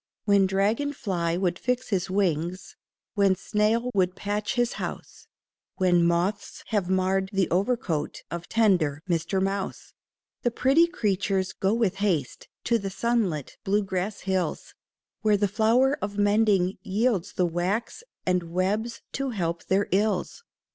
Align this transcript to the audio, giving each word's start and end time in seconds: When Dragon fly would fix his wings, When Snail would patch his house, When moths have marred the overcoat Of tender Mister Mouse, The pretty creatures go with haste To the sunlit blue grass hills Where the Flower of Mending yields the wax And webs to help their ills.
When 0.25 0.47
Dragon 0.47 0.93
fly 0.93 1.37
would 1.37 1.59
fix 1.59 1.89
his 1.89 2.09
wings, 2.09 2.75
When 3.13 3.35
Snail 3.35 3.91
would 3.93 4.15
patch 4.15 4.55
his 4.55 4.73
house, 4.81 5.27
When 5.75 6.03
moths 6.03 6.63
have 6.69 6.89
marred 6.89 7.29
the 7.31 7.47
overcoat 7.51 8.23
Of 8.31 8.49
tender 8.49 9.03
Mister 9.07 9.39
Mouse, 9.39 9.93
The 10.41 10.49
pretty 10.49 10.87
creatures 10.87 11.53
go 11.53 11.75
with 11.75 11.97
haste 11.97 12.47
To 12.63 12.79
the 12.79 12.89
sunlit 12.89 13.57
blue 13.63 13.83
grass 13.83 14.21
hills 14.21 14.73
Where 15.21 15.37
the 15.37 15.47
Flower 15.47 15.99
of 16.01 16.17
Mending 16.17 16.79
yields 16.81 17.33
the 17.33 17.45
wax 17.45 18.03
And 18.25 18.41
webs 18.49 19.03
to 19.11 19.29
help 19.29 19.65
their 19.65 19.87
ills. 19.91 20.41